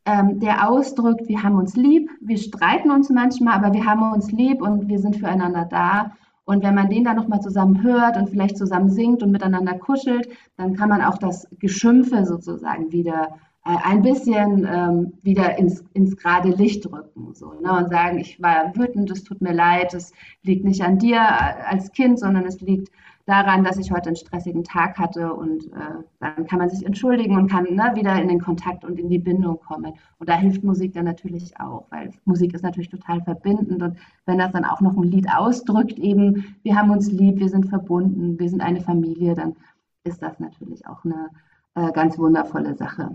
[0.05, 4.31] ähm, der ausdrückt, wir haben uns lieb, wir streiten uns manchmal, aber wir haben uns
[4.33, 6.13] lieb und wir sind füreinander da.
[6.45, 10.29] Und wenn man den dann nochmal zusammen hört und vielleicht zusammen singt und miteinander kuschelt,
[10.57, 13.29] dann kann man auch das Geschimpfe sozusagen wieder
[13.77, 17.73] ein bisschen ähm, wieder ins, ins gerade Licht rücken so, ne?
[17.73, 21.21] und sagen, ich war wütend, es tut mir leid, es liegt nicht an dir
[21.67, 22.91] als Kind, sondern es liegt
[23.27, 27.37] daran, dass ich heute einen stressigen Tag hatte und äh, dann kann man sich entschuldigen
[27.37, 29.93] und kann ne, wieder in den Kontakt und in die Bindung kommen.
[30.19, 34.39] Und da hilft Musik dann natürlich auch, weil Musik ist natürlich total verbindend und wenn
[34.39, 38.39] das dann auch noch ein Lied ausdrückt, eben, wir haben uns lieb, wir sind verbunden,
[38.39, 39.55] wir sind eine Familie, dann
[40.03, 41.31] ist das natürlich auch eine
[41.75, 43.15] äh, ganz wundervolle Sache.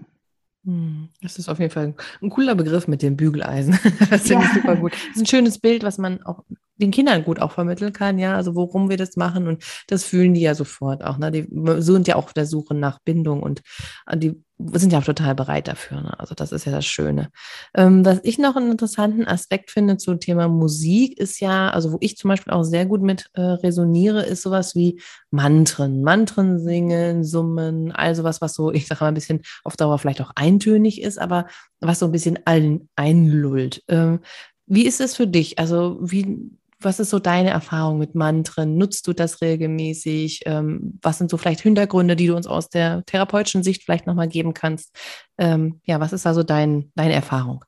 [0.65, 3.79] Hm, das ist auf jeden Fall ein cooler Begriff mit dem Bügeleisen.
[4.09, 4.49] Das finde ja.
[4.49, 4.93] ich super gut.
[4.93, 6.43] Das ist ein schönes Bild, was man auch
[6.77, 10.33] den Kindern gut auch vermitteln kann, ja, also worum wir das machen und das fühlen
[10.33, 11.31] die ja sofort auch, ne?
[11.31, 11.47] Die
[11.81, 13.61] sind ja auch auf der Suche nach Bindung und
[14.07, 16.19] äh, die sind ja auch total bereit dafür, ne?
[16.19, 17.29] Also das ist ja das Schöne.
[17.73, 21.97] Ähm, was ich noch einen interessanten Aspekt finde zum Thema Musik ist ja, also wo
[22.01, 27.23] ich zum Beispiel auch sehr gut mit äh, resoniere, ist sowas wie Mantren, Mantren singen,
[27.23, 31.01] summen, also was, was so, ich sage mal ein bisschen auf Dauer vielleicht auch eintönig
[31.01, 31.47] ist, aber
[31.79, 33.83] was so ein bisschen allen einlullt.
[33.87, 34.19] Ähm,
[34.67, 35.59] wie ist es für dich?
[35.59, 36.51] Also wie
[36.85, 38.77] was ist so deine Erfahrung mit Mantren?
[38.77, 40.41] Nutzt du das regelmäßig?
[40.45, 44.27] Ähm, was sind so vielleicht Hintergründe, die du uns aus der therapeutischen Sicht vielleicht nochmal
[44.27, 44.95] geben kannst?
[45.37, 47.65] Ähm, ja, was ist also dein, deine Erfahrung?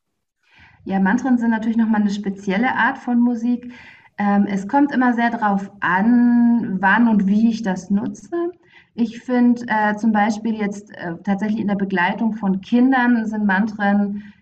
[0.86, 3.74] Ja, Mantren sind natürlich nochmal eine spezielle Art von Musik.
[4.18, 8.52] Ähm, es kommt immer sehr darauf an, wann und wie ich das nutze.
[8.94, 14.34] Ich finde äh, zum Beispiel jetzt äh, tatsächlich in der Begleitung von Kindern sind Mantren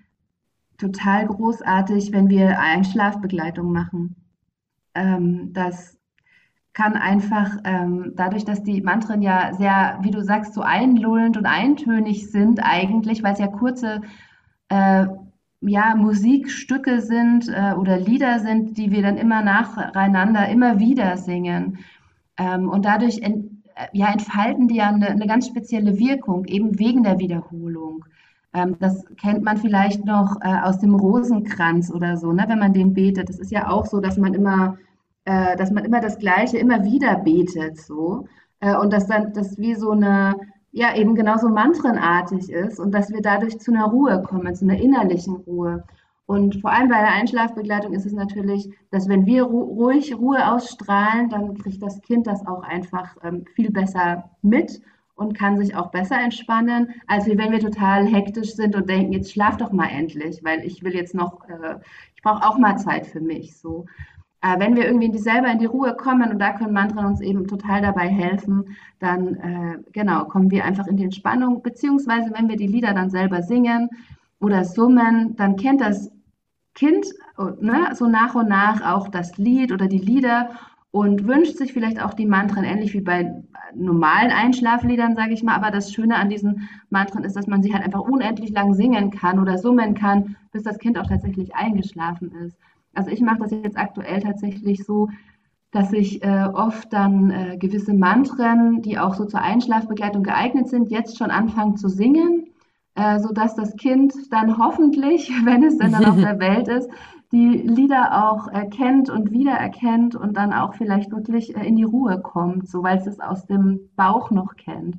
[0.77, 4.15] total großartig, wenn wir Einschlafbegleitung machen.
[4.95, 5.97] Ähm, das
[6.73, 11.45] kann einfach ähm, dadurch, dass die Mantren ja sehr, wie du sagst, so einlullend und
[11.45, 14.01] eintönig sind eigentlich, weil es ja kurze
[14.69, 15.05] äh,
[15.61, 21.79] ja, Musikstücke sind äh, oder Lieder sind, die wir dann immer nacheinander immer wieder singen.
[22.37, 26.77] Ähm, und dadurch ent, äh, ja, entfalten die ja eine, eine, ganz spezielle Wirkung, eben
[26.77, 28.05] wegen der Wiederholung.
[28.55, 32.73] Ähm, das kennt man vielleicht noch äh, aus dem Rosenkranz oder so, ne, wenn man
[32.73, 33.27] den betet.
[33.29, 34.77] Das ist ja auch so, dass man immer,
[35.25, 38.27] äh, dass man immer das Gleiche immer wieder betet, so.
[38.61, 40.35] Äh, und dass dann das wie so eine,
[40.71, 44.79] ja, eben genauso mantrenartig ist und dass wir dadurch zu einer Ruhe kommen, zu einer
[44.79, 45.83] innerlichen Ruhe.
[46.25, 50.51] Und vor allem bei der Einschlafbegleitung ist es natürlich, dass wenn wir ru ruhig Ruhe
[50.51, 54.81] ausstrahlen, dann kriegt das Kind das auch einfach ähm, viel besser mit
[55.15, 59.31] und kann sich auch besser entspannen, als wenn wir total hektisch sind und denken, jetzt
[59.31, 61.75] schlaf doch mal endlich, weil ich will jetzt noch, äh,
[62.15, 63.57] ich brauche auch mal Zeit für mich.
[63.57, 63.85] So.
[64.41, 67.05] Äh, wenn wir irgendwie in die, selber in die Ruhe kommen und da können Mantren
[67.05, 72.31] uns eben total dabei helfen, dann äh, genau kommen wir einfach in die Entspannung, beziehungsweise
[72.33, 73.89] wenn wir die Lieder dann selber singen
[74.41, 76.11] oder summen, dann kennt das
[76.73, 77.05] Kind
[77.61, 80.49] ne, so nach und nach auch das Lied oder die Lieder
[80.95, 83.43] und wünscht sich vielleicht auch die Mantren, ähnlich wie bei
[83.75, 85.55] normalen Einschlafliedern, sage ich mal.
[85.55, 89.11] Aber das Schöne an diesen Mantren ist, dass man sie halt einfach unendlich lang singen
[89.11, 92.57] kann oder summen kann, bis das Kind auch tatsächlich eingeschlafen ist.
[92.93, 95.09] Also ich mache das jetzt aktuell tatsächlich so,
[95.71, 100.91] dass ich äh, oft dann äh, gewisse Mantren, die auch so zur Einschlafbegleitung geeignet sind,
[100.91, 102.45] jetzt schon anfangen zu singen,
[102.95, 106.89] äh, sodass das Kind dann hoffentlich, wenn es denn dann auf der Welt ist,
[107.35, 112.21] die Lieder auch erkennt und wiedererkennt und dann auch vielleicht wirklich äh, in die Ruhe
[112.21, 114.95] kommt, so weil es es aus dem Bauch noch kennt.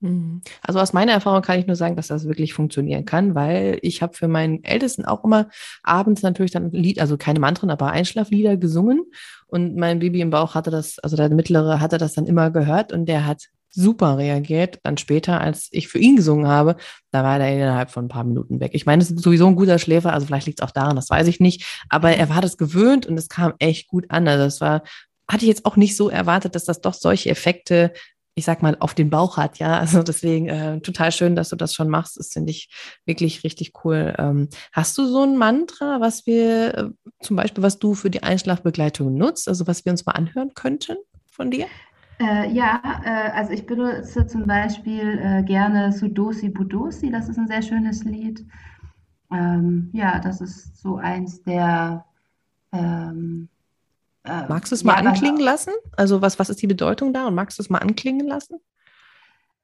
[0.00, 0.40] Mhm.
[0.62, 4.00] Also aus meiner Erfahrung kann ich nur sagen, dass das wirklich funktionieren kann, weil ich
[4.00, 5.48] habe für meinen Ältesten auch immer
[5.82, 9.04] abends natürlich dann Lied, also keine Mantren, aber Einschlaflieder gesungen
[9.46, 12.94] und mein Baby im Bauch hatte das, also der mittlere hatte das dann immer gehört
[12.94, 14.80] und der hat super reagiert.
[14.82, 16.76] Dann später, als ich für ihn gesungen habe,
[17.12, 18.72] da war er innerhalb von ein paar Minuten weg.
[18.74, 21.10] Ich meine, es ist sowieso ein guter Schläfer, also vielleicht liegt es auch daran, das
[21.10, 21.64] weiß ich nicht.
[21.88, 24.26] Aber er war das gewöhnt und es kam echt gut an.
[24.26, 24.82] Also es war,
[25.30, 27.92] hatte ich jetzt auch nicht so erwartet, dass das doch solche Effekte
[28.38, 29.78] ich sag mal, auf den Bauch hat, ja.
[29.78, 32.18] Also deswegen äh, total schön, dass du das schon machst.
[32.18, 32.68] Das finde ich
[33.06, 34.14] wirklich richtig cool.
[34.18, 36.84] Ähm, hast du so ein Mantra, was wir äh,
[37.20, 40.98] zum Beispiel, was du für die Einschlafbegleitung nutzt, also was wir uns mal anhören könnten
[41.30, 41.66] von dir?
[42.18, 47.46] Äh, ja, äh, also ich benutze zum Beispiel äh, gerne Sudosi Budosi, das ist ein
[47.46, 48.46] sehr schönes Lied.
[49.30, 52.04] Ähm, ja, das ist so eins der.
[52.72, 53.48] Ähm,
[54.24, 55.72] äh, magst du es mal ja, anklingen lassen?
[55.96, 58.60] Also, was, was ist die Bedeutung da und magst du es mal anklingen lassen?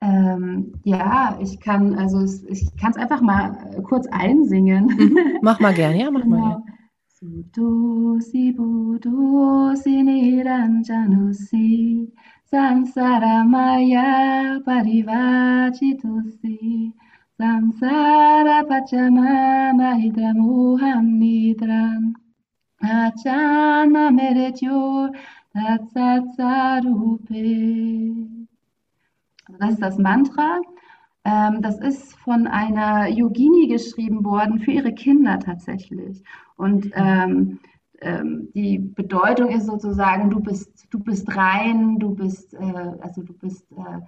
[0.02, 4.86] Ähm, ja, ich kann also es, ich kann es einfach mal äh, kurz einsingen.
[4.86, 5.38] Mhm.
[5.42, 6.36] Mach mal gern, ja, mach genau.
[6.36, 6.64] mal gern.
[7.06, 12.12] Sudosi Budosi Niranjanusi
[12.52, 16.92] Samsaramaya parivachitusi
[17.40, 22.12] Samsara pachama mahidramuham nidram
[22.82, 25.12] Achana meretyor
[25.54, 27.40] tatsatsarupe.
[29.48, 30.60] Also das ist das Mantra.
[31.24, 36.22] Ähm, das ist von einer Yogini geschrieben worden für ihre Kinder tatsächlich.
[36.56, 37.60] Und ähm,
[38.02, 43.32] ähm, die Bedeutung ist sozusagen, du bist, du bist rein, du bist, äh, also du
[43.32, 44.00] bist äh,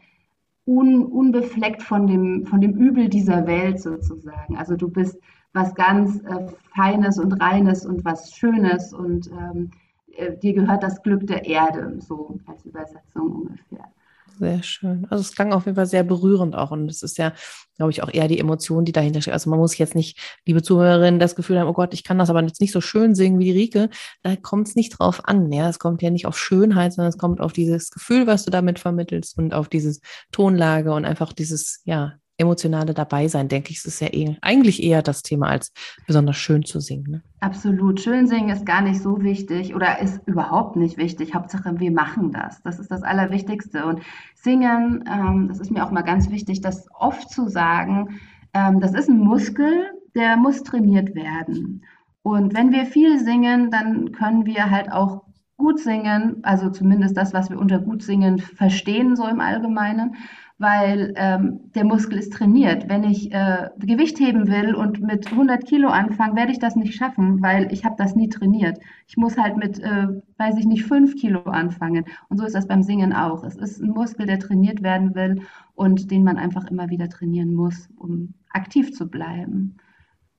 [0.66, 4.56] un, unbefleckt von dem, von dem Übel dieser Welt sozusagen.
[4.56, 5.18] Also du bist
[5.52, 9.70] was ganz äh, Feines und Reines und was Schönes und ähm,
[10.16, 13.88] äh, dir gehört das Glück der Erde, so als Übersetzung ungefähr.
[14.38, 15.06] Sehr schön.
[15.10, 16.72] Also es klang auf jeden Fall sehr berührend auch.
[16.72, 17.32] Und es ist ja,
[17.76, 19.32] glaube ich, auch eher die Emotion, die dahinter steht.
[19.34, 22.30] Also man muss jetzt nicht, liebe Zuhörerinnen, das Gefühl haben, oh Gott, ich kann das
[22.30, 23.90] aber jetzt nicht so schön singen wie die Rike.
[24.22, 25.52] Da kommt es nicht drauf an.
[25.52, 28.50] Ja, es kommt ja nicht auf Schönheit, sondern es kommt auf dieses Gefühl, was du
[28.50, 30.00] damit vermittelst und auf dieses
[30.32, 35.02] Tonlage und einfach dieses, ja, emotionale dabei sein, denke ich, ist ja eh, eigentlich eher
[35.02, 35.72] das Thema, als
[36.06, 37.10] besonders schön zu singen.
[37.10, 37.22] Ne?
[37.40, 38.00] Absolut.
[38.00, 41.34] Schön singen ist gar nicht so wichtig oder ist überhaupt nicht wichtig.
[41.34, 42.62] Hauptsache, wir machen das.
[42.62, 43.86] Das ist das Allerwichtigste.
[43.86, 44.00] Und
[44.34, 48.20] singen, ähm, das ist mir auch mal ganz wichtig, das oft zu sagen,
[48.52, 51.84] ähm, das ist ein Muskel, der muss trainiert werden.
[52.22, 55.24] Und wenn wir viel singen, dann können wir halt auch
[55.56, 60.16] gut singen, also zumindest das, was wir unter gut singen verstehen, so im Allgemeinen
[60.64, 62.88] weil ähm, der Muskel ist trainiert.
[62.88, 66.94] Wenn ich äh, Gewicht heben will und mit 100 Kilo anfange, werde ich das nicht
[66.94, 68.78] schaffen, weil ich habe das nie trainiert.
[69.06, 70.06] Ich muss halt mit, äh,
[70.38, 72.06] weiß ich nicht, 5 Kilo anfangen.
[72.30, 73.44] Und so ist das beim Singen auch.
[73.44, 75.42] Es ist ein Muskel, der trainiert werden will
[75.74, 79.76] und den man einfach immer wieder trainieren muss, um aktiv zu bleiben.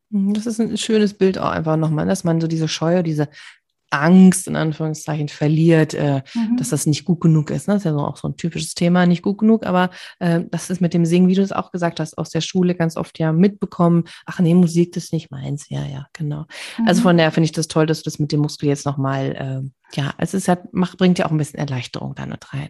[0.09, 3.29] Das ist ein schönes Bild auch einfach nochmal, dass man so diese Scheue, diese
[3.91, 6.57] Angst in Anführungszeichen verliert, äh, mhm.
[6.57, 7.67] dass das nicht gut genug ist.
[7.67, 7.75] Ne?
[7.75, 10.69] Das ist ja so auch so ein typisches Thema, nicht gut genug, aber äh, das
[10.69, 13.19] ist mit dem Singen, wie du es auch gesagt hast, aus der Schule ganz oft
[13.19, 14.05] ja mitbekommen.
[14.25, 15.69] Ach nee, Musik, das ist nicht meins.
[15.69, 16.45] Ja, ja, genau.
[16.77, 16.95] Also mhm.
[16.95, 19.35] Also von daher finde ich das toll, dass du das mit dem Muskel jetzt nochmal,
[19.35, 22.69] äh, ja, es ist halt, macht, bringt ja auch ein bisschen Erleichterung da mit rein.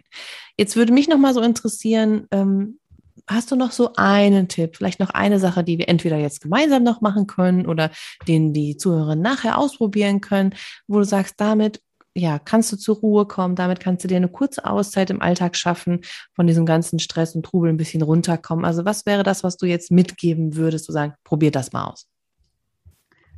[0.58, 2.80] Jetzt würde mich nochmal so interessieren, ähm,
[3.28, 6.82] hast du noch so einen Tipp, vielleicht noch eine Sache, die wir entweder jetzt gemeinsam
[6.82, 7.90] noch machen können oder
[8.28, 10.54] den die Zuhörer nachher ausprobieren können,
[10.86, 11.80] wo du sagst, damit
[12.14, 15.54] ja, kannst du zur Ruhe kommen, damit kannst du dir eine kurze Auszeit im Alltag
[15.54, 16.00] schaffen,
[16.32, 18.64] von diesem ganzen Stress und Trubel ein bisschen runterkommen.
[18.64, 22.08] Also was wäre das, was du jetzt mitgeben würdest, zu sagen, probier das mal aus?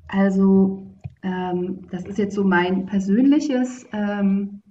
[0.06, 0.86] Also
[1.22, 4.62] ähm, das ist jetzt so mein persönliches, ähm,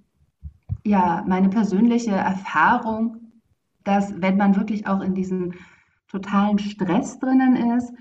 [0.85, 3.26] ja, meine persönliche Erfahrung
[3.87, 5.53] dass wenn man wirklich auch in diesem
[6.09, 7.93] totalen Stress drinnen ist,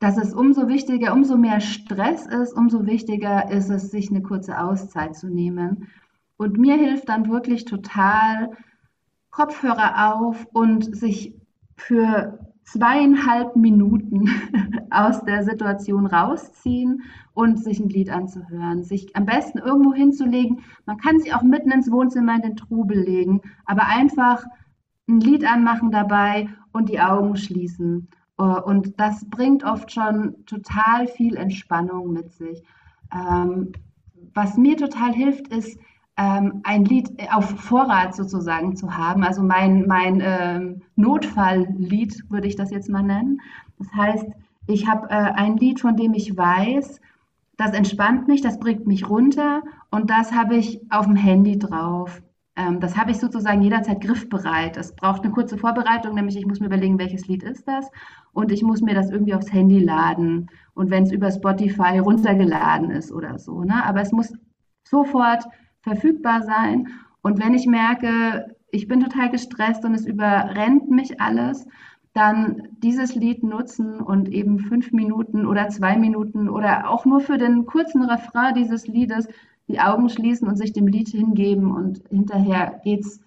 [0.00, 4.58] dass es umso wichtiger, umso mehr Stress ist, umso wichtiger ist es, sich eine kurze
[4.60, 5.88] Auszeit zu nehmen.
[6.36, 8.50] Und mir hilft dann wirklich total
[9.30, 11.34] Kopfhörer auf und sich
[11.76, 14.30] für zweieinhalb Minuten
[14.90, 17.02] aus der Situation rausziehen
[17.34, 20.60] und sich ein Lied anzuhören, sich am besten irgendwo hinzulegen.
[20.86, 24.44] Man kann sich auch mitten ins Wohnzimmer in den Trubel legen, aber einfach
[25.08, 28.08] ein Lied anmachen dabei und die Augen schließen.
[28.38, 32.62] Äh, und das bringt oft schon total viel Entspannung mit sich.
[33.12, 33.72] Ähm,
[34.34, 35.78] was mir total hilft, ist,
[36.16, 39.22] ähm, ein Lied auf Vorrat sozusagen zu haben.
[39.22, 43.40] Also mein, mein ähm, Notfalllied würde ich das jetzt mal nennen.
[43.78, 44.26] Das heißt,
[44.66, 47.00] ich habe äh, ein Lied, von dem ich weiß,
[47.56, 52.20] das entspannt mich, das bringt mich runter und das habe ich auf dem Handy drauf.
[52.58, 54.76] Ähm, das habe ich sozusagen jederzeit griffbereit.
[54.76, 57.88] Es braucht eine kurze Vorbereitung, nämlich ich muss mir überlegen, welches Lied ist das
[58.32, 62.90] und ich muss mir das irgendwie aufs Handy laden und wenn es über Spotify runtergeladen
[62.90, 63.62] ist oder so.
[63.62, 63.84] Ne?
[63.84, 64.34] Aber es muss
[64.82, 65.44] sofort
[65.82, 66.88] verfügbar sein
[67.22, 71.64] und wenn ich merke, ich bin total gestresst und es überrennt mich alles,
[72.12, 77.38] dann dieses Lied nutzen und eben fünf Minuten oder zwei Minuten oder auch nur für
[77.38, 79.28] den kurzen Refrain dieses Liedes
[79.68, 83.20] die Augen schließen und sich dem Lied hingeben und hinterher geht es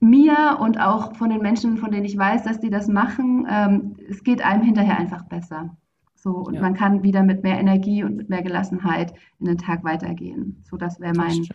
[0.00, 3.96] mir und auch von den Menschen, von denen ich weiß, dass die das machen, ähm,
[4.08, 5.76] es geht einem hinterher einfach besser.
[6.16, 6.60] So, und ja.
[6.60, 10.62] man kann wieder mit mehr Energie und mit mehr Gelassenheit in den Tag weitergehen.
[10.68, 11.46] So, das wäre mein,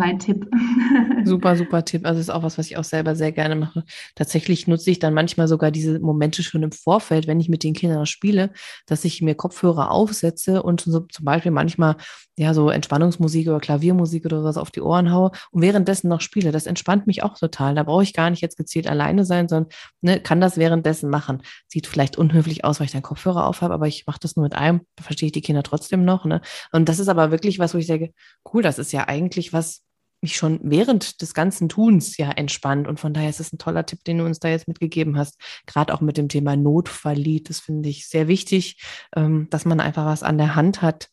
[0.00, 0.50] mein Tipp.
[1.24, 2.06] Super, super Tipp.
[2.06, 3.84] Also ist auch was, was ich auch selber sehr gerne mache.
[4.14, 7.74] Tatsächlich nutze ich dann manchmal sogar diese Momente schon im Vorfeld, wenn ich mit den
[7.74, 8.50] Kindern spiele,
[8.86, 11.96] dass ich mir Kopfhörer aufsetze und so zum Beispiel manchmal
[12.38, 16.52] ja so Entspannungsmusik oder Klaviermusik oder was auf die Ohren haue und währenddessen noch spiele.
[16.52, 17.74] Das entspannt mich auch total.
[17.74, 19.70] Da brauche ich gar nicht jetzt gezielt alleine sein, sondern
[20.00, 21.42] ne, kann das währenddessen machen.
[21.68, 24.54] Sieht vielleicht unhöflich aus, weil ich dann Kopfhörer aufhabe, aber ich mache das nur mit
[24.54, 26.24] einem, verstehe ich die Kinder trotzdem noch.
[26.24, 26.40] Ne?
[26.72, 28.14] Und das ist aber wirklich was, wo ich sage,
[28.54, 29.82] cool, das ist ja eigentlich was,
[30.22, 32.86] mich schon während des ganzen Tuns ja entspannt.
[32.88, 35.40] Und von daher ist es ein toller Tipp, den du uns da jetzt mitgegeben hast.
[35.66, 37.48] Gerade auch mit dem Thema Notfalllied.
[37.48, 38.82] Das finde ich sehr wichtig,
[39.16, 41.10] ähm, dass man einfach was an der Hand hat,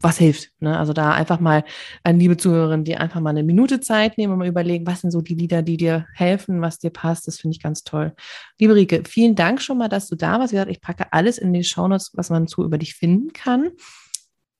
[0.00, 0.50] was hilft.
[0.60, 0.78] Ne?
[0.78, 1.64] Also da einfach mal
[2.02, 5.10] an liebe Zuhörerinnen, die einfach mal eine Minute Zeit nehmen und mal überlegen, was sind
[5.10, 7.26] so die Lieder, die dir helfen, was dir passt.
[7.26, 8.14] Das finde ich ganz toll.
[8.58, 10.52] Liebe Rike, vielen Dank schon mal, dass du da warst.
[10.52, 13.70] Wie gesagt, ich packe alles in die Shownotes, was man so über dich finden kann.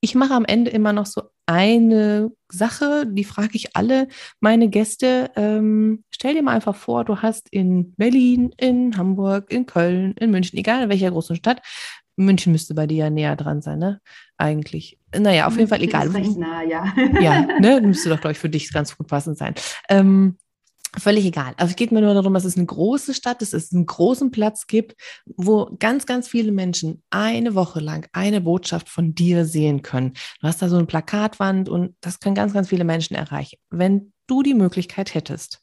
[0.06, 4.06] Ich mache am Ende immer noch so eine Sache, die frage ich alle
[4.38, 5.32] meine Gäste.
[5.34, 10.30] Ähm, stell dir mal einfach vor, du hast in Berlin, in Hamburg, in Köln, in
[10.30, 11.60] München, egal in welcher großen Stadt,
[12.14, 14.00] München müsste bei dir ja näher dran sein, ne?
[14.36, 14.96] Eigentlich.
[15.12, 16.06] Naja, auf jeden Fall egal.
[16.14, 16.84] Ist nah, ja.
[17.20, 17.80] ja, ne?
[17.80, 19.56] Müsste doch, glaube ich, für dich ganz gut passend sein.
[19.88, 20.38] Ähm,
[20.98, 21.54] völlig egal.
[21.56, 23.86] Also es geht mir nur darum, dass es eine große Stadt ist, dass es einen
[23.86, 24.94] großen Platz gibt,
[25.24, 30.14] wo ganz, ganz viele Menschen eine Woche lang eine Botschaft von dir sehen können.
[30.40, 33.58] Du hast da so eine Plakatwand und das können ganz, ganz viele Menschen erreichen.
[33.70, 35.62] Wenn du die Möglichkeit hättest,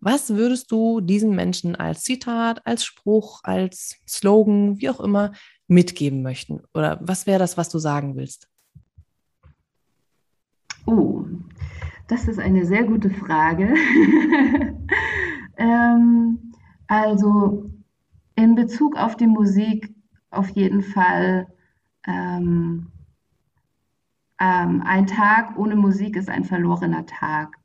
[0.00, 5.32] was würdest du diesen Menschen als Zitat, als Spruch, als Slogan, wie auch immer,
[5.68, 6.62] mitgeben möchten?
[6.74, 8.48] Oder was wäre das, was du sagen willst?
[10.86, 11.24] Oh,
[12.08, 13.74] das ist eine sehr gute Frage.
[15.56, 16.52] ähm,
[16.86, 17.70] also
[18.34, 19.94] in Bezug auf die Musik
[20.30, 21.46] auf jeden Fall
[22.06, 22.88] ähm,
[24.38, 27.56] ähm, ein Tag ohne Musik ist ein verlorener Tag.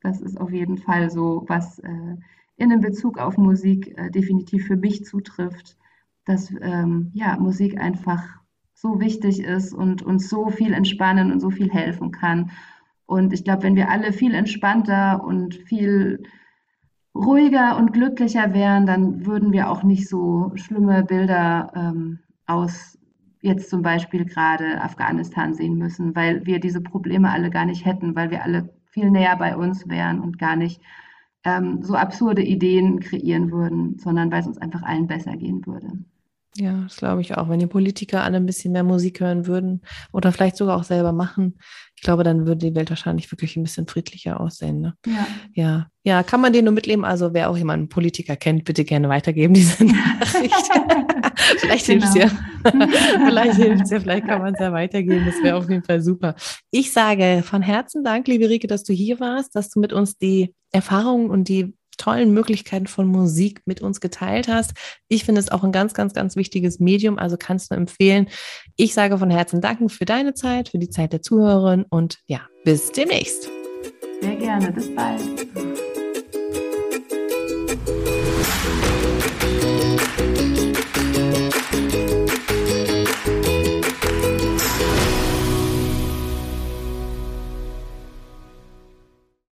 [0.00, 2.16] Das ist auf jeden Fall so, was äh,
[2.56, 5.76] in Bezug auf Musik äh, definitiv für mich zutrifft
[6.26, 8.22] dass ähm, ja, Musik einfach
[8.74, 12.50] so wichtig ist und uns so viel entspannen und so viel helfen kann.
[13.06, 16.22] Und ich glaube, wenn wir alle viel entspannter und viel
[17.14, 22.98] ruhiger und glücklicher wären, dann würden wir auch nicht so schlimme Bilder ähm, aus
[23.40, 28.16] jetzt zum Beispiel gerade Afghanistan sehen müssen, weil wir diese Probleme alle gar nicht hätten,
[28.16, 30.80] weil wir alle viel näher bei uns wären und gar nicht
[31.44, 35.86] ähm, so absurde Ideen kreieren würden, sondern weil es uns einfach allen besser gehen würde.
[36.56, 37.48] Ja, das glaube ich auch.
[37.48, 39.82] Wenn die Politiker alle ein bisschen mehr Musik hören würden
[40.12, 41.58] oder vielleicht sogar auch selber machen,
[41.96, 44.80] ich glaube, dann würde die Welt wahrscheinlich wirklich ein bisschen friedlicher aussehen.
[44.80, 44.94] Ne?
[45.06, 45.26] Ja.
[45.54, 45.86] ja.
[46.04, 47.04] Ja, kann man den nur mitleben.
[47.04, 50.54] Also wer auch jemanden Politiker kennt, bitte gerne weitergeben, diese Nachricht.
[51.58, 52.06] vielleicht genau.
[52.12, 52.88] hilft es ja.
[53.26, 55.24] vielleicht hilft es ja, vielleicht kann man es ja weitergeben.
[55.24, 56.36] Das wäre auf jeden Fall super.
[56.70, 60.18] Ich sage von Herzen Dank, liebe Rike, dass du hier warst, dass du mit uns
[60.18, 64.72] die Erfahrungen und die tollen Möglichkeiten von Musik mit uns geteilt hast.
[65.08, 68.28] Ich finde es auch ein ganz, ganz, ganz wichtiges Medium, also kannst du empfehlen.
[68.76, 72.40] Ich sage von Herzen Danken für deine Zeit, für die Zeit der Zuhörerin und ja,
[72.64, 73.48] bis demnächst.
[74.20, 75.22] Sehr gerne, bis bald.